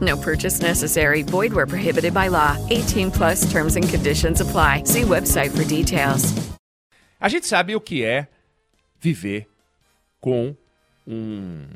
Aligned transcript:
No 0.00 0.16
purchase 0.16 0.60
necessary. 0.60 1.22
Void 1.22 1.52
where 1.52 1.66
prohibited 1.66 2.14
by 2.14 2.28
law. 2.28 2.56
18 2.70 3.10
plus 3.10 3.50
terms 3.50 3.76
and 3.76 3.88
conditions 3.88 4.40
apply. 4.40 4.84
See 4.84 5.02
website 5.02 5.50
for 5.50 5.64
details. 5.64 6.34
A 7.20 7.28
gente 7.28 7.46
sabe 7.46 7.74
o 7.74 7.80
que 7.80 8.04
é 8.04 8.28
viver 9.00 9.48
com 10.20 10.56
um 11.06 11.66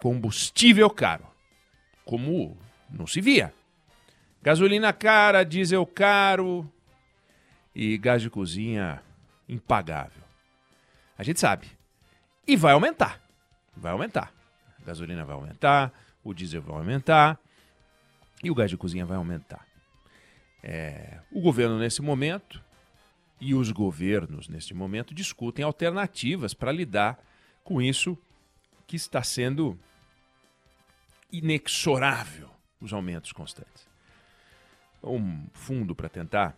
combustível 0.00 0.90
caro, 0.90 1.24
como 2.04 2.56
não 2.90 3.06
se 3.06 3.20
via. 3.20 3.54
Gasolina 4.42 4.92
cara, 4.92 5.44
diesel 5.44 5.86
caro 5.86 6.68
e 7.74 7.96
gás 7.96 8.22
de 8.22 8.28
cozinha 8.28 9.00
impagável. 9.48 10.22
A 11.16 11.22
gente 11.22 11.38
sabe. 11.38 11.68
E 12.44 12.56
vai 12.56 12.72
aumentar. 12.72 13.20
Vai 13.76 13.92
aumentar. 13.92 14.32
A 14.82 14.84
gasolina 14.84 15.24
vai 15.24 15.36
aumentar, 15.36 15.92
o 16.24 16.34
diesel 16.34 16.60
vai 16.62 16.76
aumentar 16.76 17.38
e 18.42 18.50
o 18.50 18.54
gás 18.54 18.70
de 18.70 18.76
cozinha 18.76 19.06
vai 19.06 19.16
aumentar. 19.16 19.66
É, 20.62 21.20
o 21.30 21.40
governo, 21.40 21.78
nesse 21.78 22.02
momento, 22.02 22.62
e 23.40 23.54
os 23.54 23.70
governos, 23.70 24.48
neste 24.48 24.72
momento, 24.72 25.12
discutem 25.12 25.64
alternativas 25.64 26.54
para 26.54 26.70
lidar 26.70 27.18
com 27.64 27.82
isso 27.82 28.16
que 28.86 28.96
está 28.96 29.22
sendo 29.22 29.78
inexorável 31.32 32.50
os 32.80 32.92
aumentos 32.92 33.32
constantes. 33.32 33.88
Um 35.02 35.46
fundo 35.52 35.94
para 35.94 36.08
tentar 36.08 36.56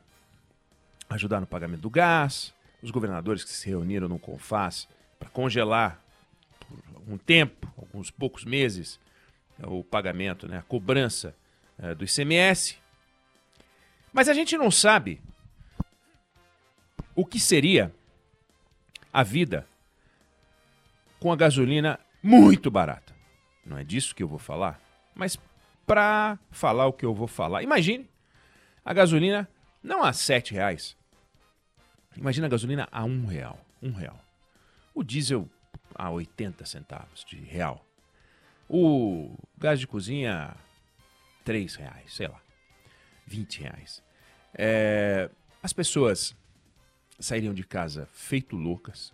ajudar 1.08 1.40
no 1.40 1.46
pagamento 1.46 1.82
do 1.82 1.90
gás, 1.90 2.52
os 2.82 2.90
governadores 2.90 3.44
que 3.44 3.50
se 3.50 3.68
reuniram 3.68 4.08
no 4.08 4.18
CONFAS 4.18 4.88
para 5.18 5.30
congelar 5.30 6.02
por 6.60 6.78
algum 6.96 7.16
tempo, 7.16 7.72
alguns 7.78 8.10
poucos 8.10 8.44
meses, 8.44 9.00
o 9.62 9.84
pagamento, 9.84 10.46
né, 10.46 10.58
a 10.58 10.62
cobrança 10.62 11.34
eh, 11.78 11.94
do 11.94 12.04
ICMS. 12.04 12.78
Mas 14.12 14.28
a 14.28 14.34
gente 14.34 14.56
não 14.56 14.70
sabe 14.70 15.20
o 17.14 17.24
que 17.24 17.38
seria 17.38 17.92
a 19.12 19.22
vida 19.22 19.66
com 21.20 21.32
a 21.32 21.36
gasolina 21.36 21.98
muito 22.22 22.70
barata. 22.70 23.14
Não 23.64 23.78
é 23.78 23.84
disso 23.84 24.14
que 24.14 24.22
eu 24.22 24.28
vou 24.28 24.38
falar, 24.38 24.80
mas 25.14 25.38
para 25.86 26.38
falar 26.50 26.86
o 26.86 26.92
que 26.92 27.04
eu 27.04 27.14
vou 27.14 27.26
falar, 27.26 27.62
imagine 27.62 28.08
a 28.84 28.92
gasolina 28.92 29.48
não 29.82 30.02
a 30.02 30.12
sete 30.12 30.52
reais. 30.52 30.96
Imagina 32.16 32.46
a 32.46 32.50
gasolina 32.50 32.88
a 32.90 33.04
um 33.04 33.26
real, 33.26 33.58
um 33.82 33.92
real. 33.92 34.18
O 34.94 35.02
diesel 35.02 35.48
a 35.94 36.10
80 36.10 36.64
centavos 36.64 37.24
de 37.24 37.36
real. 37.36 37.84
O 38.68 39.36
gás 39.58 39.78
de 39.78 39.86
cozinha 39.86 40.54
três 41.44 41.74
reais, 41.74 42.14
sei 42.14 42.26
lá, 42.26 42.40
20 43.26 43.60
reais. 43.60 44.02
É, 44.54 45.30
as 45.62 45.72
pessoas 45.72 46.34
sairiam 47.18 47.54
de 47.54 47.64
casa 47.64 48.08
feito 48.12 48.56
loucas. 48.56 49.12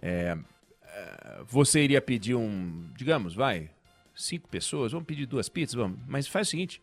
É, 0.00 0.36
é, 0.84 1.42
você 1.46 1.82
iria 1.82 2.00
pedir 2.00 2.34
um, 2.34 2.88
digamos, 2.94 3.34
vai, 3.34 3.70
cinco 4.14 4.48
pessoas, 4.48 4.92
vamos 4.92 5.06
pedir 5.06 5.26
duas 5.26 5.48
pizzas, 5.48 5.74
vamos. 5.74 5.98
Mas 6.06 6.26
faz 6.26 6.48
o 6.48 6.50
seguinte, 6.50 6.82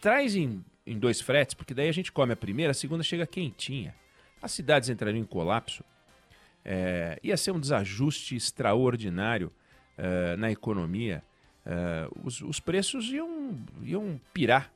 traz 0.00 0.34
em, 0.34 0.64
em 0.86 0.98
dois 0.98 1.20
fretes, 1.20 1.54
porque 1.54 1.74
daí 1.74 1.88
a 1.88 1.92
gente 1.92 2.10
come 2.10 2.32
a 2.32 2.36
primeira, 2.36 2.72
a 2.72 2.74
segunda 2.74 3.02
chega 3.02 3.26
quentinha. 3.26 3.94
As 4.42 4.52
cidades 4.52 4.88
entrariam 4.88 5.20
em 5.20 5.26
colapso. 5.26 5.84
É, 6.64 7.18
ia 7.22 7.36
ser 7.36 7.52
um 7.52 7.60
desajuste 7.60 8.36
extraordinário 8.36 9.52
uh, 9.98 10.36
na 10.36 10.50
economia. 10.50 11.22
Uh, 11.66 12.20
os, 12.24 12.40
os, 12.40 12.60
preços 12.60 13.10
iam, 13.10 13.58
iam 13.82 14.20
pirar. 14.32 14.72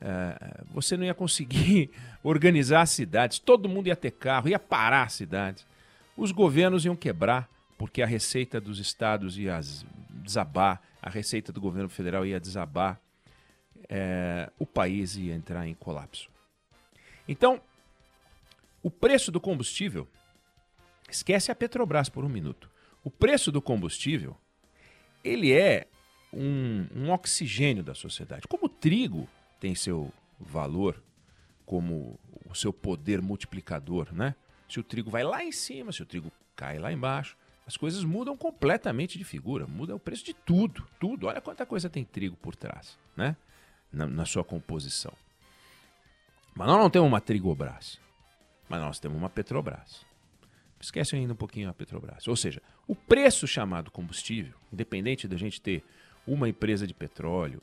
Uh, 0.00 0.64
você 0.70 0.96
não 0.96 1.04
ia 1.04 1.14
conseguir 1.14 1.90
organizar 2.22 2.82
as 2.82 2.90
cidades, 2.90 3.38
todo 3.38 3.68
mundo 3.68 3.86
ia 3.86 3.96
ter 3.96 4.10
carro, 4.10 4.48
ia 4.48 4.58
parar 4.58 5.04
as 5.04 5.12
cidades. 5.12 5.66
Os 6.16 6.32
governos 6.32 6.84
iam 6.84 6.96
quebrar, 6.96 7.48
porque 7.78 8.02
a 8.02 8.06
receita 8.06 8.60
dos 8.60 8.78
estados 8.78 9.38
ia 9.38 9.60
desabar, 10.10 10.80
a 11.00 11.10
receita 11.10 11.52
do 11.52 11.60
governo 11.60 11.88
federal 11.88 12.24
ia 12.24 12.40
desabar, 12.40 13.00
é, 13.88 14.50
o 14.58 14.66
país 14.66 15.16
ia 15.16 15.34
entrar 15.34 15.66
em 15.66 15.74
colapso. 15.74 16.28
Então, 17.28 17.60
o 18.82 18.90
preço 18.90 19.30
do 19.30 19.40
combustível, 19.40 20.08
esquece 21.08 21.52
a 21.52 21.54
Petrobras 21.54 22.08
por 22.08 22.24
um 22.24 22.28
minuto. 22.28 22.70
O 23.04 23.10
preço 23.10 23.52
do 23.52 23.60
combustível, 23.60 24.36
ele 25.22 25.52
é 25.52 25.86
um, 26.32 26.86
um 26.94 27.10
oxigênio 27.10 27.82
da 27.82 27.94
sociedade. 27.94 28.48
Como 28.48 28.66
o 28.66 28.68
trigo 28.68 29.28
tem 29.60 29.74
seu 29.74 30.12
valor, 30.40 31.02
como 31.66 32.18
o 32.48 32.54
seu 32.54 32.72
poder 32.72 33.20
multiplicador, 33.20 34.12
né? 34.12 34.34
Se 34.68 34.80
o 34.80 34.82
trigo 34.82 35.10
vai 35.10 35.22
lá 35.22 35.44
em 35.44 35.52
cima, 35.52 35.92
se 35.92 36.02
o 36.02 36.06
trigo 36.06 36.32
cai 36.56 36.78
lá 36.78 36.92
embaixo, 36.92 37.36
as 37.66 37.76
coisas 37.76 38.02
mudam 38.04 38.36
completamente 38.36 39.18
de 39.18 39.24
figura, 39.24 39.66
muda 39.66 39.94
o 39.94 40.00
preço 40.00 40.24
de 40.24 40.34
tudo, 40.34 40.86
tudo. 40.98 41.26
Olha 41.26 41.40
quanta 41.40 41.64
coisa 41.64 41.88
tem 41.88 42.04
trigo 42.04 42.36
por 42.36 42.56
trás, 42.56 42.98
né? 43.16 43.36
Na, 43.92 44.06
na 44.06 44.24
sua 44.24 44.42
composição. 44.42 45.12
Mas 46.54 46.66
nós 46.66 46.78
não 46.78 46.90
temos 46.90 47.08
uma 47.08 47.20
Trigobras, 47.20 48.00
mas 48.68 48.80
nós 48.80 48.98
temos 48.98 49.16
uma 49.16 49.30
Petrobras. 49.30 50.04
Esquece 50.80 51.14
ainda 51.14 51.32
um 51.32 51.36
pouquinho 51.36 51.68
a 51.68 51.72
Petrobras. 51.72 52.26
Ou 52.26 52.34
seja, 52.34 52.60
o 52.86 52.96
preço 52.96 53.46
chamado 53.46 53.90
combustível, 53.90 54.54
independente 54.72 55.28
da 55.28 55.36
gente 55.36 55.60
ter 55.60 55.84
uma 56.26 56.48
empresa 56.48 56.86
de 56.86 56.94
petróleo 56.94 57.60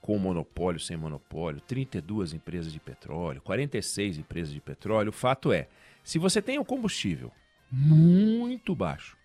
com 0.00 0.18
monopólio, 0.18 0.78
sem 0.78 0.96
monopólio, 0.96 1.60
32 1.62 2.34
empresas 2.34 2.72
de 2.72 2.78
petróleo, 2.78 3.40
46 3.40 4.18
empresas 4.18 4.52
de 4.52 4.60
petróleo, 4.60 5.08
o 5.08 5.12
fato 5.12 5.50
é, 5.50 5.66
se 6.02 6.18
você 6.18 6.42
tem 6.42 6.58
o 6.58 6.64
combustível 6.64 7.32
muito 7.72 8.74
baixo, 8.74 9.16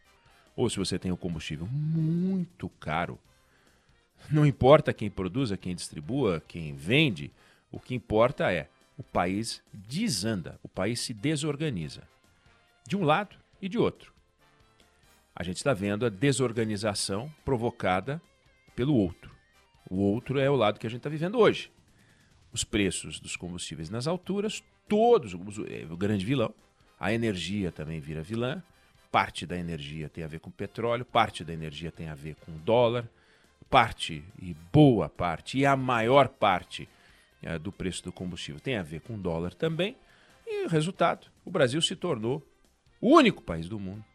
ou 0.55 0.69
se 0.69 0.77
você 0.77 0.97
tem 0.97 1.11
o 1.11 1.17
combustível 1.17 1.67
muito 1.67 2.69
caro, 2.79 3.19
não 4.29 4.45
importa 4.45 4.93
quem 4.93 5.09
produza, 5.09 5.57
quem 5.57 5.75
distribua, 5.75 6.41
quem 6.47 6.73
vende, 6.75 7.31
o 7.71 7.79
que 7.79 7.93
importa 7.93 8.51
é 8.51 8.69
o 8.97 9.03
país 9.03 9.61
desanda, 9.73 10.59
o 10.63 10.67
país 10.67 10.99
se 10.99 11.13
desorganiza. 11.13 12.07
De 12.87 12.97
um 12.97 13.03
lado 13.03 13.37
e 13.61 13.69
de 13.69 13.77
outro. 13.77 14.13
A 15.35 15.43
gente 15.43 15.57
está 15.57 15.73
vendo 15.73 16.05
a 16.05 16.09
desorganização 16.09 17.31
provocada 17.45 18.21
pelo 18.79 18.95
outro. 18.95 19.29
O 19.89 19.97
outro 19.97 20.39
é 20.39 20.49
o 20.49 20.55
lado 20.55 20.79
que 20.79 20.87
a 20.87 20.89
gente 20.89 20.99
está 20.99 21.09
vivendo 21.09 21.37
hoje. 21.37 21.69
Os 22.49 22.63
preços 22.63 23.19
dos 23.19 23.35
combustíveis 23.35 23.89
nas 23.89 24.07
alturas, 24.07 24.63
todos, 24.87 25.33
o 25.33 25.97
grande 25.97 26.25
vilão. 26.25 26.55
A 26.97 27.11
energia 27.11 27.73
também 27.73 27.99
vira 27.99 28.23
vilã. 28.23 28.63
Parte 29.11 29.45
da 29.45 29.57
energia 29.57 30.07
tem 30.07 30.23
a 30.23 30.27
ver 30.27 30.39
com 30.39 30.49
petróleo, 30.49 31.03
parte 31.03 31.43
da 31.43 31.51
energia 31.51 31.91
tem 31.91 32.07
a 32.07 32.15
ver 32.15 32.35
com 32.35 32.53
dólar, 32.59 33.05
parte 33.69 34.23
e 34.41 34.55
boa 34.71 35.09
parte, 35.09 35.57
e 35.57 35.65
a 35.65 35.75
maior 35.75 36.29
parte 36.29 36.87
é, 37.43 37.59
do 37.59 37.73
preço 37.73 38.01
do 38.05 38.13
combustível 38.13 38.61
tem 38.61 38.77
a 38.77 38.81
ver 38.81 39.01
com 39.01 39.19
dólar 39.19 39.53
também. 39.53 39.97
E 40.47 40.63
o 40.65 40.69
resultado: 40.69 41.27
o 41.43 41.51
Brasil 41.51 41.81
se 41.81 41.97
tornou 41.97 42.41
o 43.01 43.09
único 43.17 43.43
país 43.43 43.67
do 43.67 43.77
mundo, 43.77 44.05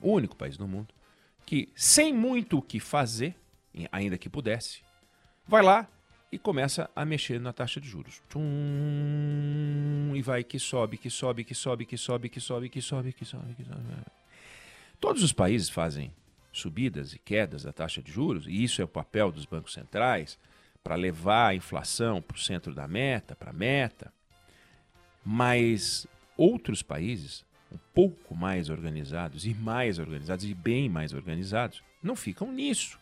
o 0.00 0.10
único 0.10 0.34
país 0.34 0.56
do 0.56 0.66
mundo, 0.66 0.92
que 1.46 1.68
sem 1.74 2.12
muito 2.12 2.58
o 2.58 2.62
que 2.62 2.80
fazer, 2.80 3.36
ainda 3.92 4.18
que 4.18 4.28
pudesse, 4.28 4.80
vai 5.46 5.62
lá 5.62 5.88
e 6.30 6.38
começa 6.38 6.90
a 6.94 7.04
mexer 7.04 7.40
na 7.40 7.52
taxa 7.52 7.80
de 7.80 7.88
juros. 7.88 8.20
Tchum, 8.28 10.12
e 10.14 10.20
vai 10.20 10.42
que 10.42 10.58
sobe, 10.58 10.98
que 10.98 11.08
sobe, 11.08 11.44
que 11.44 11.54
sobe, 11.54 11.86
que 11.86 11.96
sobe, 11.96 12.28
que 12.28 12.40
sobe, 12.40 12.68
que 12.68 12.80
sobe, 12.82 13.12
que 13.12 13.24
sobe, 13.24 13.54
que 13.54 13.64
sobe. 13.64 13.80
Todos 15.00 15.22
os 15.22 15.32
países 15.32 15.70
fazem 15.70 16.12
subidas 16.52 17.12
e 17.12 17.18
quedas 17.18 17.62
da 17.62 17.72
taxa 17.72 18.02
de 18.02 18.10
juros, 18.10 18.46
e 18.46 18.64
isso 18.64 18.82
é 18.82 18.84
o 18.84 18.88
papel 18.88 19.30
dos 19.30 19.46
bancos 19.46 19.72
centrais 19.72 20.38
para 20.82 20.94
levar 20.94 21.48
a 21.48 21.54
inflação 21.54 22.20
para 22.20 22.36
o 22.36 22.40
centro 22.40 22.74
da 22.74 22.88
meta, 22.88 23.36
para 23.36 23.50
a 23.50 23.54
meta. 23.54 24.12
Mas 25.24 26.06
outros 26.36 26.82
países, 26.82 27.44
um 27.76 27.78
pouco 27.92 28.34
mais 28.34 28.70
organizados 28.70 29.44
e 29.44 29.54
mais 29.54 29.98
organizados 29.98 30.44
e 30.44 30.54
bem 30.54 30.88
mais 30.88 31.12
organizados, 31.12 31.82
não 32.02 32.16
ficam 32.16 32.50
nisso. 32.50 32.98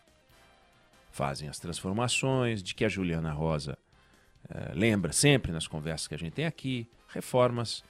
Fazem 1.11 1.47
as 1.47 1.57
transformações 1.57 2.61
de 2.61 2.75
que 2.75 2.83
a 2.83 2.89
Juliana 2.89 3.31
Rosa 3.31 3.77
eh, 4.49 4.73
lembra 4.75 5.13
sempre 5.13 5.51
nas 5.51 5.65
conversas 5.65 6.07
que 6.07 6.15
a 6.15 6.17
gente 6.17 6.33
tem 6.33 6.45
aqui, 6.45 6.85
reformas, 7.07 7.83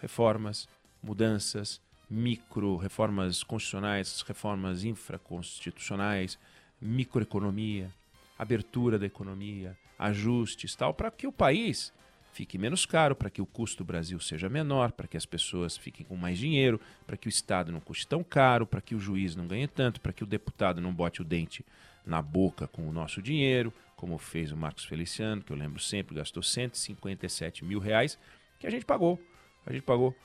reformas, 0.00 0.66
mudanças, 1.02 1.80
micro, 2.08 2.76
reformas 2.76 3.42
constitucionais, 3.42 4.22
reformas 4.22 4.84
infraconstitucionais, 4.84 6.38
microeconomia, 6.80 7.92
abertura 8.38 8.98
da 8.98 9.06
economia, 9.06 9.76
ajustes, 9.98 10.74
tal, 10.74 10.94
para 10.94 11.10
que 11.10 11.26
o 11.26 11.32
país 11.32 11.92
fique 12.32 12.58
menos 12.58 12.86
caro, 12.86 13.14
para 13.14 13.30
que 13.30 13.40
o 13.40 13.46
custo 13.46 13.78
do 13.78 13.86
Brasil 13.86 14.18
seja 14.18 14.48
menor, 14.48 14.92
para 14.92 15.06
que 15.06 15.16
as 15.16 15.26
pessoas 15.26 15.76
fiquem 15.76 16.04
com 16.04 16.16
mais 16.16 16.38
dinheiro, 16.38 16.80
para 17.06 17.16
que 17.16 17.28
o 17.28 17.30
Estado 17.30 17.70
não 17.70 17.80
custe 17.80 18.06
tão 18.06 18.24
caro, 18.24 18.66
para 18.66 18.80
que 18.80 18.94
o 18.94 18.98
juiz 18.98 19.36
não 19.36 19.46
ganhe 19.46 19.68
tanto, 19.68 20.00
para 20.00 20.12
que 20.12 20.24
o 20.24 20.26
deputado 20.26 20.80
não 20.80 20.92
bote 20.92 21.20
o 21.20 21.24
dente 21.24 21.64
na 22.04 22.20
boca 22.20 22.66
com 22.66 22.88
o 22.88 22.92
nosso 22.92 23.22
dinheiro, 23.22 23.72
como 23.96 24.18
fez 24.18 24.50
o 24.50 24.56
Marcos 24.56 24.84
Feliciano, 24.84 25.42
que 25.42 25.52
eu 25.52 25.56
lembro 25.56 25.78
sempre, 25.78 26.16
gastou 26.16 26.42
157 26.42 27.64
mil 27.64 27.78
reais, 27.78 28.18
que 28.58 28.66
a 28.66 28.70
gente 28.70 28.84
pagou. 28.84 29.20
A 29.64 29.72
gente 29.72 29.82
pagou 29.82 30.16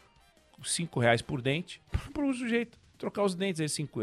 5 0.63 0.99
reais 0.99 1.21
por 1.21 1.41
dente 1.41 1.81
para 2.13 2.25
o 2.25 2.33
sujeito 2.33 2.79
trocar 2.97 3.23
os 3.23 3.35
dentes. 3.35 3.61
Aí 3.61 3.69
5 3.69 3.99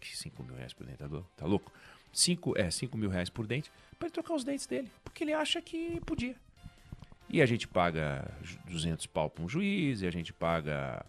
cinco 0.00 0.42
mil 0.44 0.54
reais 0.54 0.72
por 0.72 0.86
dente, 0.86 0.98
tá, 0.98 1.08
tá 1.36 1.46
louco? 1.46 1.72
5 2.12 2.56
é, 2.56 2.70
cinco 2.70 2.96
mil 2.96 3.10
reais 3.10 3.28
por 3.28 3.46
dente 3.46 3.70
para 3.98 4.06
ele 4.06 4.12
trocar 4.12 4.34
os 4.34 4.44
dentes 4.44 4.66
dele, 4.66 4.90
porque 5.02 5.24
ele 5.24 5.32
acha 5.32 5.60
que 5.60 6.00
podia. 6.02 6.36
E 7.28 7.42
a 7.42 7.46
gente 7.46 7.66
paga 7.66 8.30
200 8.68 9.06
pau 9.06 9.28
para 9.28 9.44
um 9.44 9.48
juiz, 9.48 10.02
e 10.02 10.06
a 10.06 10.10
gente 10.10 10.32
paga 10.32 11.04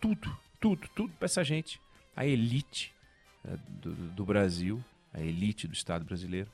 tudo, 0.00 0.36
tudo, 0.60 0.88
tudo 0.94 1.12
para 1.18 1.26
essa 1.26 1.42
gente. 1.42 1.80
A 2.16 2.24
elite 2.24 2.94
é, 3.44 3.56
do, 3.68 3.94
do, 3.94 4.24
Brasil, 4.24 4.82
a 5.12 5.20
elite 5.20 5.66
do 5.66 5.74
Estado 5.74 6.04
brasileiro, 6.04 6.50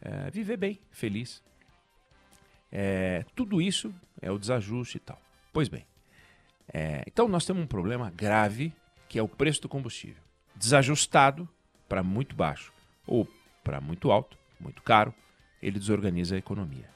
é, 0.00 0.30
viver 0.30 0.56
bem, 0.56 0.78
feliz. 0.90 1.42
É, 2.70 3.24
tudo 3.34 3.60
isso 3.60 3.94
é 4.20 4.30
o 4.30 4.38
desajuste 4.38 4.98
e 4.98 5.00
tal. 5.00 5.20
Pois 5.52 5.68
bem, 5.68 5.86
é, 6.72 7.02
então 7.06 7.28
nós 7.28 7.44
temos 7.44 7.62
um 7.62 7.66
problema 7.66 8.10
grave 8.10 8.72
que 9.08 9.18
é 9.18 9.22
o 9.22 9.28
preço 9.28 9.62
do 9.62 9.68
combustível. 9.68 10.22
Desajustado 10.54 11.48
para 11.88 12.02
muito 12.02 12.34
baixo 12.34 12.72
ou 13.06 13.28
para 13.62 13.80
muito 13.80 14.10
alto, 14.10 14.36
muito 14.60 14.82
caro, 14.82 15.14
ele 15.62 15.78
desorganiza 15.78 16.34
a 16.34 16.38
economia. 16.38 16.95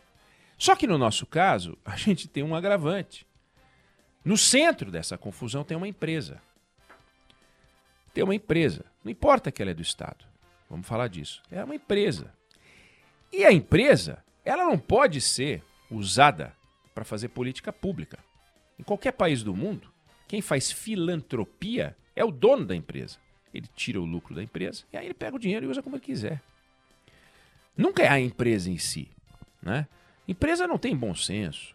Só 0.61 0.77
que 0.77 0.87
no 0.87 0.99
nosso 0.99 1.25
caso, 1.25 1.79
a 1.83 1.97
gente 1.97 2.29
tem 2.29 2.43
um 2.43 2.55
agravante. 2.55 3.27
No 4.23 4.37
centro 4.37 4.91
dessa 4.91 5.17
confusão 5.17 5.65
tem 5.65 5.75
uma 5.75 5.89
empresa. 5.89 6.43
Tem 8.13 8.23
uma 8.23 8.35
empresa. 8.35 8.85
Não 9.03 9.11
importa 9.11 9.51
que 9.51 9.63
ela 9.63 9.71
é 9.71 9.75
do 9.75 9.81
Estado. 9.81 10.27
Vamos 10.69 10.87
falar 10.87 11.09
disso. 11.09 11.43
É 11.51 11.65
uma 11.65 11.75
empresa. 11.75 12.35
E 13.33 13.43
a 13.43 13.51
empresa, 13.51 14.23
ela 14.45 14.67
não 14.67 14.79
pode 14.79 15.23
ser 15.23 15.65
usada 15.91 16.55
para 16.95 17.07
fazer 17.07 17.29
política 17.29 17.73
pública. 17.73 18.19
Em 18.79 18.83
qualquer 18.83 19.13
país 19.13 19.43
do 19.43 19.57
mundo, 19.57 19.91
quem 20.29 20.43
faz 20.43 20.71
filantropia 20.71 21.97
é 22.15 22.23
o 22.23 22.31
dono 22.31 22.67
da 22.67 22.77
empresa. 22.77 23.17
Ele 23.55 23.67
tira 23.75 23.99
o 23.99 24.05
lucro 24.05 24.35
da 24.35 24.43
empresa 24.43 24.85
e 24.93 24.99
aí 24.99 25.07
ele 25.07 25.15
pega 25.15 25.37
o 25.37 25.41
dinheiro 25.41 25.65
e 25.65 25.69
usa 25.71 25.83
como 25.83 25.97
ele 25.97 26.05
quiser. 26.05 26.43
Nunca 27.75 28.03
é 28.03 28.09
a 28.09 28.21
empresa 28.21 28.71
em 28.71 28.77
si, 28.77 29.09
né? 29.63 29.89
Empresa 30.31 30.65
não 30.65 30.79
tem 30.79 30.95
bom 30.95 31.13
senso, 31.13 31.75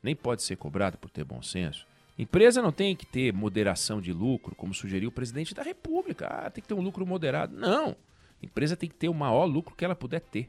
nem 0.00 0.14
pode 0.14 0.44
ser 0.44 0.54
cobrada 0.54 0.96
por 0.96 1.10
ter 1.10 1.24
bom 1.24 1.42
senso. 1.42 1.84
Empresa 2.16 2.62
não 2.62 2.70
tem 2.70 2.94
que 2.94 3.04
ter 3.04 3.32
moderação 3.32 4.00
de 4.00 4.12
lucro, 4.12 4.54
como 4.54 4.72
sugeriu 4.72 5.08
o 5.08 5.12
presidente 5.12 5.52
da 5.52 5.64
República. 5.64 6.28
Ah, 6.28 6.48
tem 6.48 6.62
que 6.62 6.68
ter 6.68 6.74
um 6.74 6.80
lucro 6.80 7.04
moderado. 7.04 7.56
Não. 7.56 7.96
Empresa 8.40 8.76
tem 8.76 8.88
que 8.88 8.94
ter 8.94 9.08
o 9.08 9.14
maior 9.14 9.46
lucro 9.46 9.74
que 9.74 9.84
ela 9.84 9.96
puder 9.96 10.20
ter. 10.20 10.48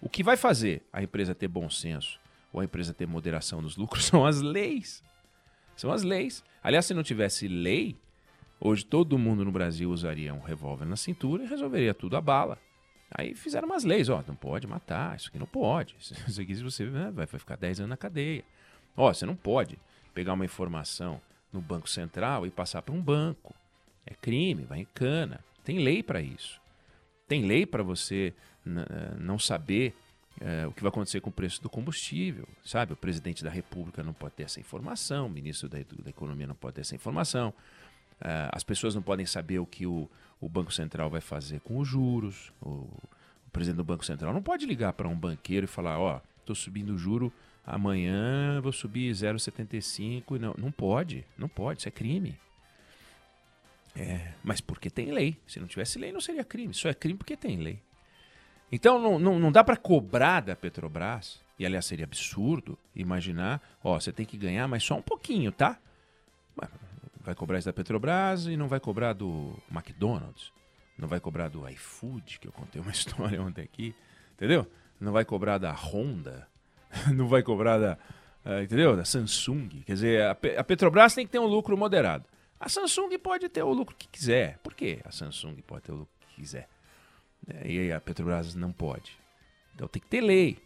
O 0.00 0.08
que 0.08 0.24
vai 0.24 0.36
fazer 0.36 0.82
a 0.92 1.00
empresa 1.00 1.32
ter 1.32 1.46
bom 1.46 1.70
senso 1.70 2.18
ou 2.52 2.60
a 2.60 2.64
empresa 2.64 2.92
ter 2.92 3.06
moderação 3.06 3.62
nos 3.62 3.76
lucros 3.76 4.06
são 4.10 4.26
as 4.26 4.40
leis. 4.40 5.04
São 5.76 5.92
as 5.92 6.02
leis. 6.02 6.42
Aliás, 6.60 6.86
se 6.86 6.92
não 6.92 7.04
tivesse 7.04 7.46
lei, 7.46 7.96
hoje 8.58 8.84
todo 8.84 9.16
mundo 9.16 9.44
no 9.44 9.52
Brasil 9.52 9.92
usaria 9.92 10.34
um 10.34 10.40
revólver 10.40 10.86
na 10.86 10.96
cintura 10.96 11.44
e 11.44 11.46
resolveria 11.46 11.94
tudo 11.94 12.16
a 12.16 12.20
bala. 12.20 12.58
Aí 13.10 13.34
fizeram 13.34 13.66
umas 13.66 13.84
leis, 13.84 14.08
ó, 14.08 14.22
não 14.26 14.34
pode 14.34 14.66
matar, 14.66 15.16
isso 15.16 15.28
aqui 15.28 15.38
não 15.38 15.46
pode. 15.46 15.96
Isso 16.28 16.40
aqui 16.40 16.54
você 16.56 16.84
né, 16.84 17.10
vai 17.10 17.26
ficar 17.26 17.56
10 17.56 17.80
anos 17.80 17.90
na 17.90 17.96
cadeia. 17.96 18.44
Ó, 18.96 19.12
você 19.12 19.24
não 19.24 19.34
pode 19.34 19.78
pegar 20.12 20.34
uma 20.34 20.44
informação 20.44 21.20
no 21.52 21.60
Banco 21.60 21.88
Central 21.88 22.46
e 22.46 22.50
passar 22.50 22.82
para 22.82 22.94
um 22.94 23.00
banco. 23.00 23.54
É 24.04 24.14
crime, 24.14 24.64
vai 24.64 24.80
em 24.80 24.88
cana. 24.94 25.40
Tem 25.64 25.78
lei 25.78 26.02
para 26.02 26.20
isso. 26.20 26.60
Tem 27.26 27.46
lei 27.46 27.64
para 27.64 27.82
você 27.82 28.34
eh, 28.66 29.14
não 29.18 29.38
saber 29.38 29.94
é, 30.40 30.66
o 30.66 30.72
que 30.72 30.82
vai 30.82 30.88
acontecer 30.88 31.20
com 31.20 31.30
o 31.30 31.32
preço 31.32 31.62
do 31.62 31.68
combustível, 31.68 32.46
sabe? 32.64 32.92
O 32.92 32.96
presidente 32.96 33.42
da 33.42 33.50
República 33.50 34.02
não 34.02 34.12
pode 34.12 34.34
ter 34.34 34.44
essa 34.44 34.60
informação, 34.60 35.26
o 35.26 35.30
ministro 35.30 35.68
da, 35.68 35.78
da 35.78 36.10
Economia 36.10 36.46
não 36.46 36.54
pode 36.54 36.76
ter 36.76 36.82
essa 36.82 36.94
informação, 36.94 37.52
as 38.52 38.64
pessoas 38.64 38.94
não 38.94 39.02
podem 39.02 39.26
saber 39.26 39.58
o 39.58 39.66
que 39.66 39.86
o, 39.86 40.08
o 40.40 40.48
Banco 40.48 40.72
Central 40.72 41.10
vai 41.10 41.20
fazer 41.20 41.60
com 41.60 41.78
os 41.78 41.88
juros. 41.88 42.52
O, 42.60 42.88
o 43.46 43.50
presidente 43.52 43.76
do 43.76 43.84
Banco 43.84 44.04
Central 44.04 44.32
não 44.32 44.42
pode 44.42 44.66
ligar 44.66 44.92
para 44.92 45.08
um 45.08 45.16
banqueiro 45.16 45.64
e 45.64 45.68
falar: 45.68 45.98
Ó, 45.98 46.16
oh, 46.16 46.28
estou 46.40 46.54
subindo 46.54 46.94
o 46.94 46.98
juro, 46.98 47.32
amanhã 47.66 48.60
vou 48.60 48.72
subir 48.72 49.12
0,75. 49.12 50.38
Não, 50.38 50.54
não 50.58 50.70
pode, 50.70 51.24
não 51.36 51.48
pode, 51.48 51.80
isso 51.80 51.88
é 51.88 51.92
crime. 51.92 52.38
É, 53.96 54.32
mas 54.44 54.60
porque 54.60 54.90
tem 54.90 55.10
lei. 55.10 55.36
Se 55.46 55.58
não 55.58 55.66
tivesse 55.66 55.98
lei, 55.98 56.12
não 56.12 56.20
seria 56.20 56.44
crime. 56.44 56.72
Só 56.74 56.88
é 56.88 56.94
crime 56.94 57.18
porque 57.18 57.36
tem 57.36 57.56
lei. 57.58 57.80
Então 58.70 59.00
não, 59.00 59.18
não, 59.18 59.38
não 59.38 59.50
dá 59.50 59.64
para 59.64 59.76
cobrar 59.76 60.40
da 60.40 60.54
Petrobras, 60.54 61.40
e 61.58 61.64
aliás 61.64 61.86
seria 61.86 62.04
absurdo 62.04 62.78
imaginar, 62.94 63.62
ó, 63.82 63.98
você 63.98 64.12
tem 64.12 64.26
que 64.26 64.36
ganhar, 64.36 64.68
mas 64.68 64.84
só 64.84 64.96
um 64.96 65.02
pouquinho, 65.02 65.50
tá? 65.50 65.78
Vai 67.28 67.34
cobrar 67.34 67.58
isso 67.58 67.68
da 67.68 67.74
Petrobras 67.74 68.46
e 68.46 68.56
não 68.56 68.68
vai 68.68 68.80
cobrar 68.80 69.12
do 69.12 69.52
McDonald's, 69.70 70.50
não 70.96 71.06
vai 71.06 71.20
cobrar 71.20 71.48
do 71.48 71.68
iFood, 71.68 72.38
que 72.40 72.48
eu 72.48 72.52
contei 72.52 72.80
uma 72.80 72.88
história 72.90 73.42
ontem 73.42 73.60
aqui, 73.60 73.94
entendeu? 74.32 74.66
Não 74.98 75.12
vai 75.12 75.26
cobrar 75.26 75.58
da 75.58 75.70
Honda, 75.70 76.48
não 77.14 77.28
vai 77.28 77.42
cobrar 77.42 77.76
da, 77.76 77.98
uh, 78.46 78.62
entendeu? 78.62 78.96
Da 78.96 79.04
Samsung. 79.04 79.68
Quer 79.84 79.92
dizer, 79.92 80.22
a, 80.22 80.30
a 80.56 80.64
Petrobras 80.64 81.14
tem 81.14 81.26
que 81.26 81.32
ter 81.32 81.38
um 81.38 81.44
lucro 81.44 81.76
moderado. 81.76 82.24
A 82.58 82.66
Samsung 82.66 83.18
pode 83.18 83.46
ter 83.50 83.62
o 83.62 83.74
lucro 83.74 83.94
que 83.94 84.08
quiser. 84.08 84.56
Por 84.62 84.72
que 84.72 84.98
a 85.04 85.10
Samsung 85.10 85.56
pode 85.66 85.82
ter 85.82 85.92
o 85.92 85.96
lucro 85.96 86.14
que 86.30 86.36
quiser? 86.36 86.66
É, 87.46 87.70
e 87.70 87.92
a 87.92 88.00
Petrobras 88.00 88.54
não 88.54 88.72
pode. 88.72 89.18
Então 89.74 89.86
tem 89.86 90.00
que 90.00 90.08
ter 90.08 90.22
lei. 90.22 90.56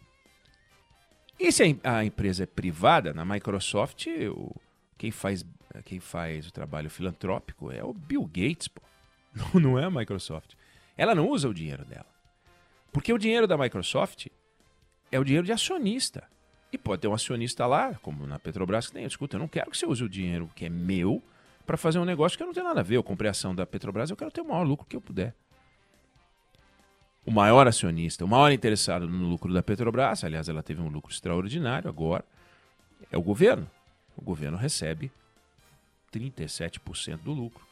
E 1.37 1.51
se 1.51 1.77
a 1.83 2.05
empresa 2.05 2.43
é 2.43 2.45
privada, 2.45 3.13
na 3.13 3.25
Microsoft, 3.25 4.07
o, 4.33 4.55
quem, 4.97 5.11
faz, 5.11 5.43
quem 5.81 5.99
faz 5.99 6.47
o 6.47 6.51
trabalho 6.51 6.89
filantrópico 6.89 7.71
é 7.71 7.83
o 7.83 7.93
Bill 7.93 8.25
Gates, 8.25 8.67
pô. 8.67 8.81
Não, 9.33 9.59
não 9.59 9.79
é 9.79 9.85
a 9.85 9.89
Microsoft. 9.89 10.53
Ela 10.95 11.15
não 11.15 11.27
usa 11.27 11.49
o 11.49 11.53
dinheiro 11.55 11.83
dela. 11.85 12.05
Porque 12.91 13.11
o 13.11 13.17
dinheiro 13.17 13.47
da 13.47 13.57
Microsoft 13.57 14.27
é 15.11 15.19
o 15.19 15.23
dinheiro 15.23 15.43
de 15.43 15.51
acionista. 15.51 16.23
E 16.71 16.77
pode 16.77 17.01
ter 17.01 17.07
um 17.07 17.15
acionista 17.15 17.65
lá, 17.65 17.95
como 17.95 18.27
na 18.27 18.37
Petrobras, 18.37 18.85
que 18.85 18.93
tem. 18.93 19.03
Escuta, 19.03 19.37
eu 19.37 19.39
não 19.39 19.47
quero 19.47 19.71
que 19.71 19.77
você 19.77 19.87
use 19.87 20.03
o 20.03 20.09
dinheiro 20.09 20.51
que 20.55 20.65
é 20.65 20.69
meu 20.69 21.19
para 21.65 21.77
fazer 21.77 21.97
um 21.97 22.05
negócio 22.05 22.37
que 22.37 22.43
eu 22.43 22.47
não 22.47 22.53
tenho 22.53 22.67
nada 22.67 22.81
a 22.81 22.83
ver. 22.83 22.97
Eu 22.97 23.03
comprei 23.03 23.27
a 23.27 23.31
ação 23.31 23.55
da 23.55 23.65
Petrobras, 23.65 24.11
eu 24.11 24.15
quero 24.15 24.29
ter 24.29 24.41
o 24.41 24.47
maior 24.47 24.61
lucro 24.61 24.85
que 24.85 24.95
eu 24.95 25.01
puder 25.01 25.33
o 27.25 27.31
maior 27.31 27.67
acionista, 27.67 28.25
o 28.25 28.27
maior 28.27 28.51
interessado 28.51 29.07
no 29.07 29.27
lucro 29.27 29.53
da 29.53 29.63
Petrobras, 29.63 30.23
aliás, 30.23 30.49
ela 30.49 30.61
teve 30.61 30.81
um 30.81 30.89
lucro 30.89 31.11
extraordinário 31.11 31.89
agora, 31.89 32.25
é 33.11 33.17
o 33.17 33.21
governo. 33.21 33.69
O 34.15 34.21
governo 34.21 34.57
recebe 34.57 35.11
37% 36.13 37.17
do 37.17 37.31
lucro. 37.31 37.65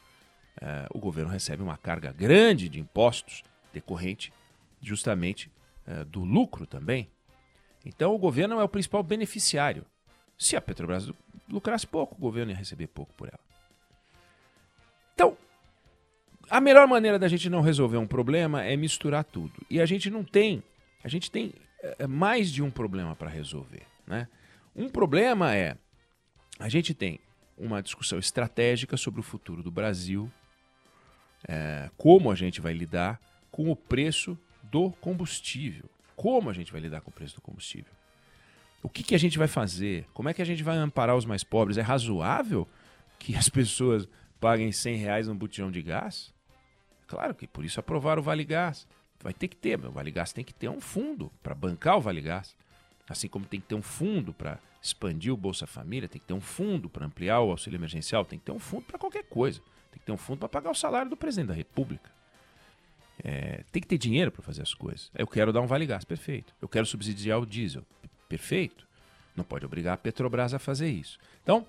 É, 0.62 0.88
o 0.94 1.00
governo 1.00 1.32
recebe 1.32 1.62
uma 1.64 1.78
carga 1.78 2.12
grande 2.12 2.68
de 2.68 2.80
impostos 2.80 3.44
decorrente 3.74 4.34
justamente 4.82 5.50
é, 5.88 6.04
do 6.04 6.24
lucro 6.24 6.66
também. 6.66 7.10
Então, 7.86 8.14
o 8.14 8.18
governo 8.18 8.60
é 8.60 8.64
o 8.64 8.70
principal 8.70 9.02
beneficiário. 9.02 9.86
Se 10.38 10.56
a 10.56 10.62
Petrobras 10.62 11.12
lucrasse 11.50 11.88
pouco, 11.88 12.16
o 12.16 12.20
governo 12.20 12.52
ia 12.52 12.58
receber 12.58 12.88
pouco 12.88 13.14
por 13.14 13.28
ela. 13.28 13.40
Então, 15.14 15.38
a 16.50 16.60
melhor 16.60 16.88
maneira 16.88 17.18
da 17.18 17.28
gente 17.28 17.50
não 17.50 17.62
resolver 17.62 17.98
um 17.98 18.08
problema 18.08 18.64
é 18.64 18.76
misturar 18.76 19.24
tudo. 19.24 19.54
E 19.70 19.80
a 19.80 19.86
gente 19.86 20.10
não 20.10 20.24
tem. 20.24 20.64
A 21.04 21.08
gente 21.08 21.32
tem 21.32 21.54
é 21.82 22.08
mais 22.08 22.52
de 22.52 22.62
um 22.62 22.70
problema 22.70 23.16
para 23.16 23.30
resolver. 23.30 23.84
Né? 24.06 24.28
Um 24.76 24.90
problema 24.90 25.56
é 25.56 25.76
a 26.60 26.70
gente 26.70 26.94
tem 26.94 27.20
uma 27.62 27.82
discussão 27.82 28.18
estratégica 28.18 28.98
sobre 28.98 29.20
o 29.20 29.24
futuro 29.24 29.62
do 29.62 29.72
Brasil, 29.72 30.32
é, 31.48 31.90
como 31.98 32.32
a 32.32 32.36
gente 32.36 32.60
vai 32.60 32.74
lidar 32.74 33.20
com 33.52 33.70
o 33.70 33.76
preço 33.76 34.38
do 34.64 34.92
combustível. 34.94 35.90
Como 36.16 36.50
a 36.50 36.54
gente 36.54 36.72
vai 36.72 36.82
lidar 36.82 37.02
com 37.02 37.10
o 37.10 37.14
preço 37.14 37.36
do 37.36 37.42
combustível? 37.42 37.92
O 38.84 38.90
que, 38.90 39.04
que 39.04 39.16
a 39.16 39.18
gente 39.18 39.38
vai 39.38 39.48
fazer? 39.48 40.08
Como 40.14 40.30
é 40.30 40.34
que 40.34 40.42
a 40.42 40.46
gente 40.46 40.64
vai 40.64 40.76
amparar 40.78 41.16
os 41.16 41.26
mais 41.26 41.44
pobres? 41.44 41.78
É 41.78 41.82
razoável 41.82 42.68
que 43.20 43.36
as 43.36 43.48
pessoas 43.48 44.08
paguem 44.40 44.72
100 44.72 44.96
reais 44.96 45.28
num 45.28 45.36
botijão 45.36 45.70
de 45.70 45.82
gás? 45.82 46.34
Claro 47.08 47.36
que 47.36 47.46
por 47.46 47.64
isso 47.64 47.80
aprovaram 47.80 48.22
o 48.22 48.24
Vale 48.24 48.44
Gás. 48.44 48.88
Vai 49.22 49.34
ter 49.34 49.48
que 49.50 49.56
ter, 49.56 49.78
o 49.86 49.92
Vale 49.92 50.12
Gás 50.12 50.34
tem 50.34 50.44
que 50.44 50.54
ter 50.54 50.70
um 50.70 50.82
fundo 50.82 51.32
para 51.44 51.54
bancar 51.54 51.98
o 51.98 52.02
Vale 52.02 52.22
Gás. 52.22 52.56
Assim 53.12 53.28
como 53.28 53.46
tem 53.46 53.60
que 53.60 53.68
ter 53.68 53.76
um 53.76 53.82
fundo 53.82 54.34
para 54.34 54.60
expandir 54.82 55.34
o 55.34 55.38
Bolsa 55.38 55.68
Família, 55.68 56.10
tem 56.10 56.20
que 56.20 56.28
ter 56.28 56.34
um 56.34 56.42
fundo 56.42 56.90
para 56.90 57.06
ampliar 57.06 57.42
o 57.42 57.52
auxílio 57.52 57.78
emergencial, 57.78 58.26
tem 58.26 58.40
que 58.40 58.46
ter 58.46 58.52
um 58.52 58.60
fundo 58.60 58.84
para 58.84 58.98
qualquer 58.98 59.24
coisa. 59.24 59.60
Tem 59.92 60.00
que 60.00 60.06
ter 60.06 60.12
um 60.12 60.18
fundo 60.18 60.40
para 60.40 60.50
pagar 60.50 60.72
o 60.72 60.76
salário 60.76 61.10
do 61.10 61.18
presidente 61.18 61.50
da 61.50 61.54
República. 61.54 62.10
É, 63.24 63.64
tem 63.72 63.82
que 63.82 63.88
ter 63.88 63.98
dinheiro 63.98 64.32
para 64.32 64.42
fazer 64.42 64.62
as 64.62 64.74
coisas. 64.74 65.12
Eu 65.14 65.28
quero 65.28 65.54
dar 65.54 65.62
um 65.62 65.68
vale 65.68 65.86
gás, 65.86 66.04
perfeito. 66.04 66.54
Eu 66.62 66.68
quero 66.68 66.86
subsidiar 66.86 67.40
o 67.40 67.46
diesel, 67.46 67.86
perfeito. 68.28 68.88
Não 69.36 69.44
pode 69.44 69.66
obrigar 69.66 69.94
a 69.94 69.98
Petrobras 69.98 70.54
a 70.54 70.60
fazer 70.60 70.90
isso. 70.90 71.20
Então, 71.44 71.68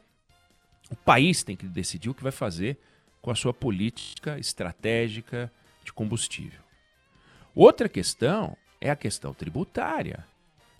o 0.90 0.96
país 0.96 1.42
tem 1.42 1.56
que 1.56 1.66
decidir 1.66 2.08
o 2.08 2.14
que 2.14 2.22
vai 2.22 2.32
fazer 2.32 2.78
com 3.20 3.30
a 3.30 3.34
sua 3.34 3.52
política 3.52 4.38
estratégica 4.38 5.52
de 5.84 5.92
combustível. 5.92 6.60
Outra 7.54 7.88
questão 7.88 8.56
é 8.80 8.90
a 8.90 8.96
questão 8.96 9.34
tributária. 9.34 10.26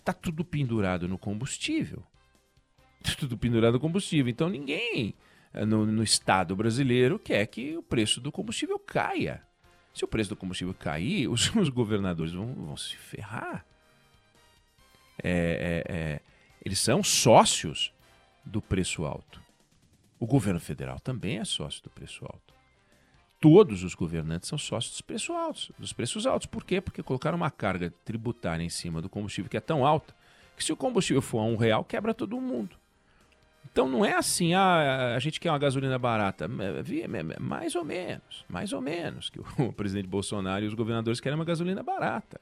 Está 0.03 0.11
tudo 0.11 0.43
pendurado 0.43 1.07
no 1.07 1.17
combustível. 1.17 2.03
Está 3.01 3.15
tudo 3.21 3.37
pendurado 3.37 3.75
no 3.75 3.79
combustível. 3.79 4.29
Então 4.29 4.49
ninguém 4.49 5.15
eh, 5.53 5.63
no, 5.65 5.85
no 5.85 6.03
Estado 6.03 6.53
brasileiro 6.57 7.17
quer 7.17 7.45
que 7.47 7.77
o 7.77 7.81
preço 7.81 8.19
do 8.19 8.29
combustível 8.29 8.77
caia. 8.77 9.41
Se 9.93 10.03
o 10.03 10.07
preço 10.07 10.31
do 10.31 10.35
combustível 10.35 10.73
cair, 10.73 11.27
os, 11.31 11.55
os 11.55 11.69
governadores 11.69 12.33
vão, 12.33 12.53
vão, 12.53 12.75
se 12.75 12.97
ferrar. 12.97 13.65
É, 15.23 15.85
é, 15.87 15.95
é, 15.95 16.19
eles 16.65 16.79
são 16.79 17.01
sócios 17.01 17.93
do 18.43 18.61
preço 18.61 19.05
alto. 19.05 19.41
O 20.19 20.27
governo 20.27 20.59
federal 20.59 20.99
também 20.99 21.39
é 21.39 21.45
sócio 21.45 21.81
do 21.81 21.89
preço 21.89 22.25
alto. 22.25 22.52
Todos 23.43 23.83
os 23.83 23.93
governantes 23.93 24.47
são 24.47 24.57
sócios 24.57 24.93
dos 24.93 25.01
preços 25.01 25.35
altos. 25.35 25.71
Dos 25.77 25.91
preços 25.91 26.25
altos. 26.25 26.47
Por 26.47 26.63
quê? 26.63 26.79
Porque 26.79 27.03
colocaram 27.03 27.35
uma 27.35 27.51
carga 27.51 27.93
tributária 28.05 28.63
em 28.63 28.69
cima 28.69 29.01
do 29.01 29.09
combustível 29.09 29.51
que 29.51 29.57
é 29.57 29.59
tão 29.59 29.85
alta 29.85 30.15
que 30.55 30.63
se 30.63 30.71
o 30.71 30.77
combustível 30.77 31.21
for 31.21 31.39
a 31.39 31.43
um 31.43 31.57
real, 31.57 31.83
quebra 31.83 32.13
todo 32.13 32.39
mundo. 32.39 32.77
Então 33.69 33.89
não 33.89 34.05
é 34.05 34.13
assim, 34.13 34.53
ah, 34.53 35.13
a 35.13 35.19
gente 35.19 35.41
quer 35.41 35.51
uma 35.51 35.59
gasolina 35.59 35.99
barata. 35.99 36.47
Mais 37.37 37.75
ou 37.75 37.83
menos, 37.83 38.45
mais 38.47 38.71
ou 38.71 38.79
menos, 38.79 39.29
que 39.29 39.41
o 39.61 39.73
presidente 39.73 40.07
Bolsonaro 40.07 40.63
e 40.63 40.67
os 40.69 40.73
governadores 40.73 41.19
querem 41.19 41.37
uma 41.37 41.43
gasolina 41.43 41.83
barata. 41.83 42.39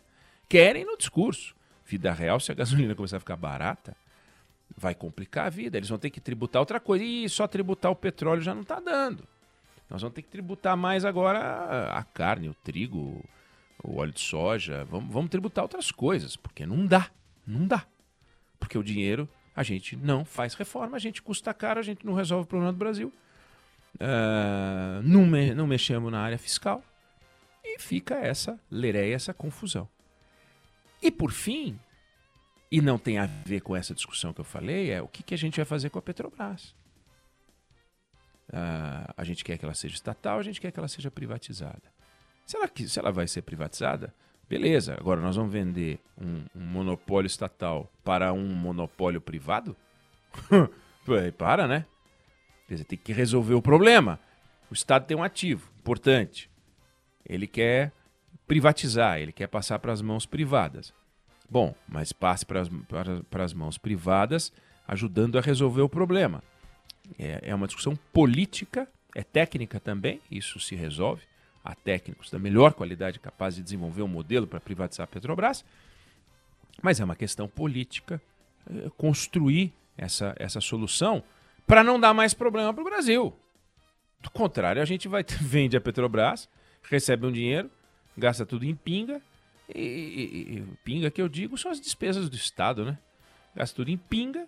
Querem 0.48 0.86
no 0.86 0.96
discurso. 0.96 1.56
Vida 1.84 2.14
real, 2.14 2.40
se 2.40 2.52
a 2.52 2.54
gasolina 2.54 2.94
começar 2.94 3.18
a 3.18 3.20
ficar 3.20 3.38
barata, 3.38 3.98
vai 4.78 4.94
complicar 4.94 5.48
a 5.48 5.50
vida. 5.50 5.78
Eles 5.78 5.90
vão 5.90 5.98
ter 5.98 6.12
que 6.12 6.22
tributar 6.22 6.60
outra 6.60 6.80
coisa. 6.80 7.04
E 7.04 7.28
só 7.28 7.48
tributar 7.48 7.92
o 7.92 7.96
petróleo 7.96 8.44
já 8.44 8.54
não 8.54 8.62
está 8.62 8.80
dando. 8.80 9.28
Nós 9.92 10.02
vamos 10.02 10.16
ter 10.16 10.22
que 10.22 10.30
tributar 10.30 10.78
mais 10.78 11.04
agora 11.04 11.92
a 11.92 12.02
carne, 12.02 12.48
o 12.48 12.54
trigo, 12.54 13.22
o 13.84 13.98
óleo 13.98 14.14
de 14.14 14.22
soja. 14.22 14.86
Vamos, 14.86 15.12
vamos 15.14 15.30
tributar 15.30 15.66
outras 15.66 15.92
coisas, 15.92 16.38
porque 16.38 16.66
não 16.66 16.86
dá. 16.88 17.12
Não 17.46 17.68
dá. 17.68 17.86
Porque 18.58 18.78
o 18.78 18.84
dinheiro 18.84 19.28
a 19.54 19.64
gente 19.64 19.98
não 19.98 20.24
faz 20.24 20.54
reforma, 20.54 20.96
a 20.96 21.00
gente 21.00 21.22
custa 21.22 21.54
caro, 21.54 21.78
a 21.78 21.84
gente 21.84 22.06
não 22.06 22.14
resolve 22.14 22.46
o 22.46 22.48
problema 22.48 22.72
do 22.72 22.78
Brasil. 22.78 23.12
Uh, 23.96 25.04
não, 25.04 25.26
me, 25.26 25.54
não 25.54 25.68
mexemos 25.68 26.10
na 26.10 26.22
área 26.22 26.38
fiscal. 26.38 26.82
E 27.62 27.78
fica 27.78 28.16
essa 28.16 28.58
lereia, 28.72 29.14
essa 29.14 29.34
confusão. 29.34 29.90
E 31.02 31.12
por 31.12 31.34
fim, 31.34 31.78
e 32.72 32.80
não 32.82 32.98
tem 32.98 33.18
a 33.18 33.26
ver 33.26 33.60
com 33.60 33.76
essa 33.76 33.94
discussão 33.94 34.32
que 34.32 34.40
eu 34.40 34.46
falei, 34.46 34.90
é 34.90 35.02
o 35.02 35.08
que, 35.10 35.22
que 35.22 35.34
a 35.34 35.38
gente 35.38 35.58
vai 35.58 35.66
fazer 35.66 35.90
com 35.90 36.00
a 36.00 36.02
Petrobras. 36.02 36.74
Uh, 38.52 39.14
a 39.16 39.24
gente 39.24 39.44
quer 39.44 39.58
que 39.58 39.64
ela 39.64 39.74
seja 39.74 39.96
estatal, 39.96 40.38
a 40.38 40.44
gente 40.44 40.60
quer 40.60 40.72
que 40.72 40.80
ela 40.80 40.88
seja 40.88 41.10
privatizada. 41.10 41.84
Se 42.46 42.58
ela, 42.58 42.70
se 42.76 43.00
ela 43.00 43.12
vai 43.12 43.28
ser 43.28 43.42
privatizada, 43.44 44.14
Beleza, 44.52 44.98
agora 45.00 45.22
nós 45.22 45.38
vamos 45.38 45.54
vender 45.54 45.98
um, 46.20 46.44
um 46.54 46.66
monopólio 46.66 47.26
estatal 47.26 47.90
para 48.04 48.34
um 48.34 48.54
monopólio 48.54 49.22
privado? 49.22 49.78
para, 51.38 51.70
né? 51.70 51.86
Quer 52.68 52.74
dizer, 52.74 52.84
tem 52.84 53.00
que 53.00 53.14
resolver 53.14 53.54
o 53.54 53.62
problema. 53.62 54.20
O 54.70 54.74
Estado 54.74 55.06
tem 55.06 55.16
um 55.16 55.24
ativo 55.24 55.72
importante. 55.80 56.50
Ele 57.26 57.48
quer 57.48 57.94
privatizar, 58.46 59.22
ele 59.22 59.32
quer 59.32 59.48
passar 59.48 59.80
para 59.80 59.94
as 59.94 60.02
mãos 60.02 60.26
privadas. 60.26 60.94
Bom, 61.50 61.74
mas 61.88 62.12
passe 62.12 62.46
para 62.46 62.60
as, 62.60 62.68
para, 62.90 63.24
para 63.30 63.46
as 63.46 63.54
mãos 63.54 63.78
privadas, 63.78 64.52
ajudando 64.86 65.38
a 65.38 65.42
resolver 65.42 65.82
o 65.82 65.88
problema. 65.88 66.44
É, 67.18 67.42
é 67.44 67.56
uma 67.56 67.68
discussão 67.68 67.96
política, 68.14 68.88
é 69.16 69.24
técnica 69.24 69.80
também, 69.80 70.22
isso 70.30 70.60
se 70.60 70.76
resolve 70.76 71.24
a 71.64 71.76
técnicos 71.76 72.30
da 72.30 72.40
melhor 72.40 72.74
qualidade 72.74 73.20
capazes 73.20 73.58
de 73.58 73.64
desenvolver 73.64 74.02
um 74.02 74.08
modelo 74.08 74.48
para 74.48 74.60
privatizar 74.60 75.04
a 75.04 75.08
Petrobras, 75.08 75.64
mas 76.82 77.00
é 77.00 77.04
uma 77.04 77.16
questão 77.16 77.48
política 77.48 78.22
é, 78.70 78.90
construir 78.98 79.72
essa, 79.98 80.36
essa 80.40 80.60
solução 80.60 81.24
para 81.68 81.84
não 81.84 82.00
dar 82.00 82.14
mais 82.14 82.34
problema 82.34 82.74
para 82.74 82.82
o 82.82 82.86
Brasil. 82.86 83.34
Do 84.20 84.30
contrário, 84.32 84.82
a 84.82 84.86
gente 84.86 85.08
vai 85.08 85.24
vende 85.42 85.78
a 85.78 85.82
Petrobras, 85.82 86.50
recebe 86.84 87.26
um 87.26 87.32
dinheiro, 87.32 87.70
gasta 88.18 88.46
tudo 88.46 88.66
em 88.66 88.76
pinga, 88.76 89.22
e, 89.74 89.80
e, 89.80 90.58
e 90.58 90.64
pinga 90.84 91.12
que 91.12 91.22
eu 91.22 91.30
digo 91.30 91.58
são 91.58 91.72
as 91.72 91.80
despesas 91.80 92.30
do 92.30 92.36
Estado, 92.36 92.84
né? 92.84 92.98
Gasta 93.56 93.76
tudo 93.76 93.90
em 93.90 93.98
pinga 93.98 94.48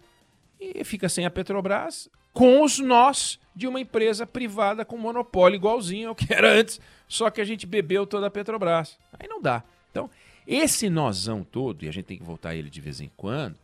e 0.60 0.84
fica 0.84 1.08
sem 1.08 1.26
a 1.26 1.30
Petrobras 1.30 2.10
com 2.34 2.64
os 2.64 2.80
nós 2.80 3.40
de 3.56 3.68
uma 3.68 3.80
empresa 3.80 4.26
privada 4.26 4.84
com 4.84 4.98
monopólio 4.98 5.56
igualzinho 5.56 6.10
ao 6.10 6.16
que 6.16 6.34
era 6.34 6.52
antes, 6.52 6.82
só 7.08 7.30
que 7.30 7.40
a 7.40 7.46
gente 7.46 7.68
bebeu 7.68 8.08
toda 8.08 8.28
a 8.28 8.32
Petrobras. 8.32 8.98
Aí 9.20 9.28
não 9.28 9.42
dá. 9.42 9.64
Então, 9.92 10.10
esse 10.48 10.90
nozão 10.90 11.44
todo, 11.44 11.86
e 11.86 11.88
a 11.88 11.92
gente 11.92 12.06
tem 12.06 12.18
que 12.18 12.24
voltar 12.24 12.50
a 12.50 12.56
ele 12.56 12.70
de 12.70 12.82
vez 12.82 13.00
em 13.00 13.12
quando, 13.16 13.56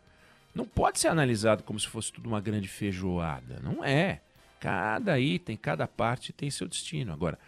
não 0.54 0.66
pode 0.66 1.00
ser 1.00 1.08
analisado 1.08 1.64
como 1.64 1.80
se 1.80 1.88
fosse 1.88 2.12
tudo 2.12 2.28
uma 2.28 2.40
grande 2.40 2.68
feijoada. 2.68 3.60
Não 3.64 3.84
é. 3.84 4.22
Cada 4.60 5.20
item, 5.20 5.56
cada 5.56 5.88
parte 5.88 6.34
tem 6.34 6.52
seu 6.52 6.68
destino. 6.68 7.14
Agora, 7.14 7.40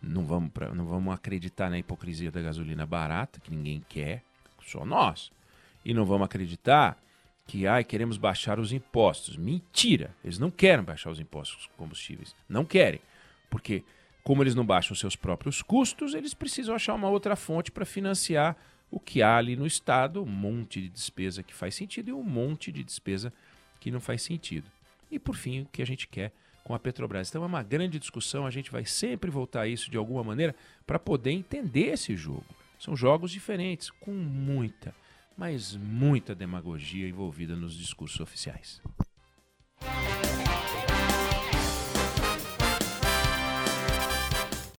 não 0.00 0.24
vamos, 0.24 0.50
pra, 0.50 0.74
não 0.74 0.86
vamos 0.86 1.12
acreditar 1.14 1.70
na 1.70 1.78
hipocrisia 1.78 2.30
da 2.30 2.40
gasolina 2.40 2.86
barata, 2.86 3.40
que 3.40 3.50
ninguém 3.50 3.84
quer, 3.88 4.22
só 4.64 4.84
nós. 4.84 5.30
E 5.84 5.92
não 5.92 6.04
vamos 6.04 6.24
acreditar 6.24 6.98
que 7.46 7.66
ai, 7.66 7.84
queremos 7.84 8.16
baixar 8.18 8.58
os 8.58 8.72
impostos. 8.72 9.36
Mentira! 9.36 10.14
Eles 10.24 10.38
não 10.38 10.50
querem 10.50 10.84
baixar 10.84 11.10
os 11.10 11.20
impostos 11.20 11.70
combustíveis. 11.76 12.34
Não 12.48 12.64
querem. 12.64 13.00
Porque, 13.48 13.84
como 14.24 14.42
eles 14.42 14.54
não 14.54 14.66
baixam 14.66 14.96
seus 14.96 15.14
próprios 15.14 15.62
custos, 15.62 16.14
eles 16.14 16.34
precisam 16.34 16.74
achar 16.74 16.94
uma 16.94 17.08
outra 17.08 17.36
fonte 17.36 17.70
para 17.70 17.84
financiar 17.84 18.56
o 18.90 18.98
que 18.98 19.22
há 19.22 19.36
ali 19.36 19.54
no 19.56 19.66
Estado, 19.66 20.22
um 20.22 20.26
monte 20.26 20.80
de 20.80 20.88
despesa 20.88 21.42
que 21.42 21.54
faz 21.54 21.74
sentido 21.74 22.08
e 22.08 22.12
um 22.12 22.22
monte 22.22 22.72
de 22.72 22.82
despesa 22.82 23.32
que 23.78 23.90
não 23.90 24.00
faz 24.00 24.22
sentido. 24.22 24.68
E, 25.10 25.18
por 25.18 25.36
fim, 25.36 25.62
o 25.62 25.66
que 25.66 25.82
a 25.82 25.86
gente 25.86 26.08
quer 26.08 26.32
com 26.64 26.74
a 26.74 26.80
Petrobras. 26.80 27.28
Então 27.28 27.44
é 27.44 27.46
uma 27.46 27.62
grande 27.62 27.96
discussão, 27.96 28.44
a 28.44 28.50
gente 28.50 28.72
vai 28.72 28.84
sempre 28.84 29.30
voltar 29.30 29.62
a 29.62 29.68
isso 29.68 29.88
de 29.88 29.96
alguma 29.96 30.24
maneira 30.24 30.52
para 30.84 30.98
poder 30.98 31.30
entender 31.30 31.92
esse 31.92 32.16
jogo. 32.16 32.44
São 32.76 32.96
jogos 32.96 33.30
diferentes, 33.30 33.88
com 33.88 34.10
muita 34.10 34.92
mas 35.36 35.76
muita 35.76 36.34
demagogia 36.34 37.08
envolvida 37.08 37.54
nos 37.54 37.74
discursos 37.76 38.20
oficiais. 38.20 38.80